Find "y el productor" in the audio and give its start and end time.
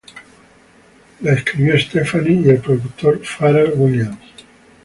2.43-3.21